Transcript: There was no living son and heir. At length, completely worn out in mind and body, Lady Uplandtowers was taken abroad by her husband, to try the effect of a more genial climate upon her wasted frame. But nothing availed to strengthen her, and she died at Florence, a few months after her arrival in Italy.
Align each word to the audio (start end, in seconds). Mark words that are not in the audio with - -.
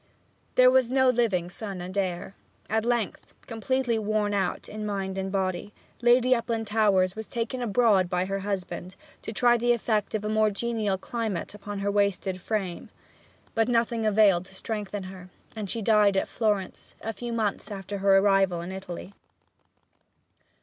There 0.55 0.71
was 0.71 0.89
no 0.89 1.09
living 1.11 1.51
son 1.51 1.79
and 1.79 1.95
heir. 1.95 2.33
At 2.71 2.85
length, 2.85 3.35
completely 3.45 3.99
worn 3.99 4.33
out 4.33 4.67
in 4.67 4.83
mind 4.83 5.15
and 5.15 5.31
body, 5.31 5.75
Lady 6.01 6.33
Uplandtowers 6.33 7.15
was 7.15 7.27
taken 7.27 7.61
abroad 7.61 8.09
by 8.09 8.25
her 8.25 8.39
husband, 8.39 8.95
to 9.21 9.31
try 9.31 9.57
the 9.57 9.73
effect 9.73 10.15
of 10.15 10.23
a 10.23 10.27
more 10.27 10.49
genial 10.49 10.97
climate 10.97 11.53
upon 11.53 11.77
her 11.81 11.91
wasted 11.91 12.41
frame. 12.41 12.89
But 13.53 13.67
nothing 13.69 14.03
availed 14.03 14.45
to 14.45 14.55
strengthen 14.55 15.03
her, 15.03 15.29
and 15.55 15.69
she 15.69 15.83
died 15.83 16.17
at 16.17 16.27
Florence, 16.27 16.95
a 17.01 17.13
few 17.13 17.31
months 17.31 17.69
after 17.69 17.99
her 17.99 18.17
arrival 18.17 18.61
in 18.61 18.71
Italy. 18.71 19.13